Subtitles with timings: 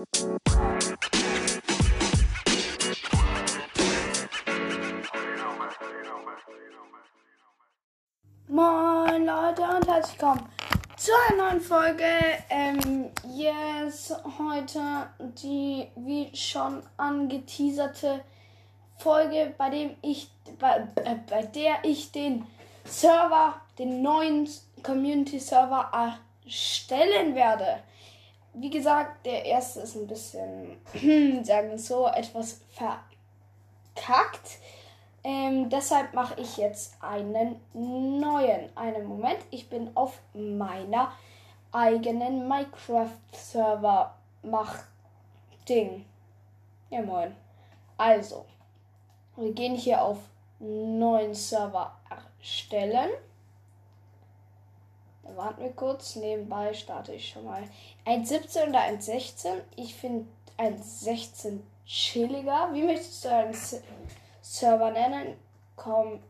[0.00, 0.06] Moin
[9.26, 10.48] Leute und herzlich willkommen
[10.96, 12.04] zu einer neuen Folge.
[12.48, 18.24] Ähm, yes, heute die wie schon angeteaserte
[18.96, 22.46] Folge, bei dem ich bei, äh, bei der ich den
[22.86, 24.48] Server, den neuen
[24.82, 25.90] Community Server
[26.46, 27.82] erstellen werde.
[28.54, 30.76] Wie gesagt, der erste ist ein bisschen,
[31.44, 34.58] sagen wir so, etwas verkackt.
[35.22, 38.74] Ähm, deshalb mache ich jetzt einen neuen.
[38.76, 41.12] Einen Moment, ich bin auf meiner
[41.72, 44.84] eigenen Minecraft-Server mach
[45.68, 46.04] Ding.
[46.90, 47.34] Ja moin.
[47.96, 48.44] Also,
[49.36, 50.18] wir gehen hier auf
[50.58, 53.10] neuen Server erstellen.
[55.36, 56.16] Warten wir kurz.
[56.16, 57.62] Nebenbei starte ich schon mal
[58.06, 59.60] 1.17 oder 1.16.
[59.76, 60.26] Ich finde
[60.58, 62.70] 1.16 chilliger.
[62.72, 63.54] Wie möchtest du einen
[64.42, 65.36] Server nennen?
[65.76, 66.24] Community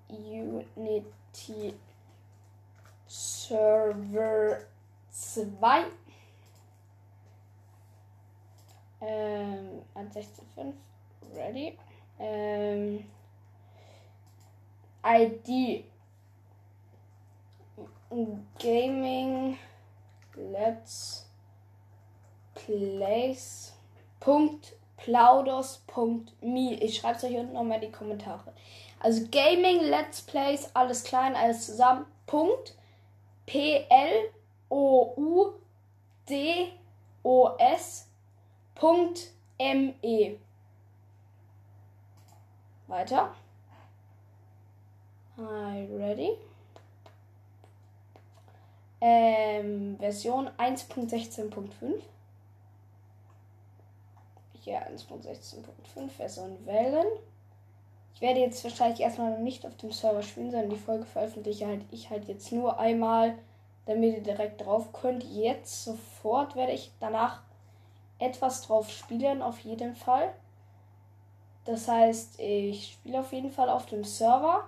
[3.07, 4.59] Server
[5.11, 5.85] 2.
[9.01, 10.73] Ähm, 1.16.5.
[11.35, 11.79] Ready.
[12.19, 13.05] Ähm,
[15.05, 15.85] ID
[18.58, 19.56] Gaming
[20.34, 21.27] Let's
[22.55, 23.72] Place
[24.19, 26.75] Punkt plaudos.me.
[26.75, 28.52] Ich schreibe es euch unten nochmal in die Kommentare.
[28.98, 32.05] Also Gaming Let's Plays, alles klein, alles zusammen.
[32.27, 32.77] Punkt
[33.47, 34.30] P L
[34.69, 35.52] O U
[36.28, 36.72] D
[37.22, 38.08] O S
[38.74, 40.36] Punkt M E.
[42.89, 43.33] Weiter.
[45.36, 46.36] Hi, ready?
[49.01, 52.01] Ähm, Version 1.16.5.
[54.62, 57.07] Hier 1.16.5, Version wählen.
[58.15, 61.86] Ich werde jetzt wahrscheinlich erstmal nicht auf dem Server spielen, sondern die Folge veröffentliche halt
[61.91, 63.39] ich halt jetzt nur einmal,
[63.86, 65.24] damit ihr direkt drauf könnt.
[65.24, 67.41] Jetzt sofort werde ich danach
[68.19, 70.35] etwas drauf spielen, auf jeden Fall.
[71.64, 74.64] Das heißt, ich spiele auf jeden Fall auf dem Server,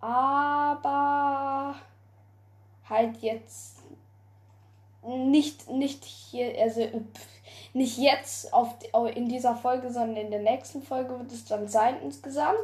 [0.00, 1.76] aber
[2.88, 3.82] halt jetzt
[5.06, 6.88] nicht, nicht hier, also
[7.72, 8.74] nicht jetzt auf,
[9.14, 12.58] in dieser Folge, sondern in der nächsten Folge wird es dann sein insgesamt.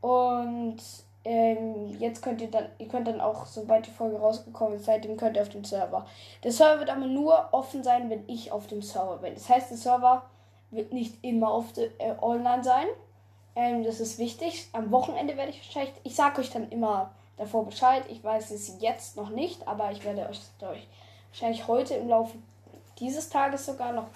[0.00, 0.78] Und
[1.24, 5.16] ähm, jetzt könnt ihr dann, ihr könnt dann auch, sobald die Folge rausgekommen ist, seitdem
[5.16, 6.06] könnt ihr auf dem Server.
[6.42, 9.34] Der Server wird aber nur offen sein, wenn ich auf dem Server bin.
[9.34, 10.22] Das heißt, der Server
[10.70, 12.86] wird nicht immer auf de, äh, online sein.
[13.54, 14.68] Ähm, das ist wichtig.
[14.72, 17.10] Am Wochenende werde ich wahrscheinlich, ich sage euch dann immer
[17.40, 18.04] davor Bescheid.
[18.10, 20.86] Ich weiß es jetzt noch nicht, aber ich werde euch, euch
[21.30, 22.36] wahrscheinlich heute im Laufe
[22.98, 24.08] dieses Tages sogar noch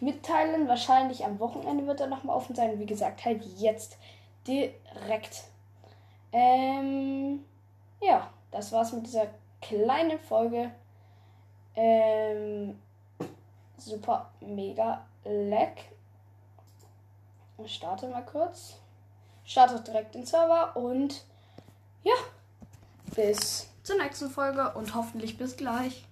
[0.00, 0.66] mitteilen.
[0.66, 2.80] Wahrscheinlich am Wochenende wird er nochmal offen sein.
[2.80, 3.98] Wie gesagt, halt jetzt
[4.46, 5.44] direkt.
[6.32, 7.44] Ähm,
[8.00, 9.26] ja, das war's mit dieser
[9.60, 10.70] kleinen Folge.
[11.76, 12.80] Ähm,
[13.76, 15.92] super, mega leck.
[17.58, 18.78] Ich starte mal kurz.
[19.44, 21.26] Starte direkt den Server und
[23.14, 26.04] bis zur nächsten Folge und hoffentlich bis gleich.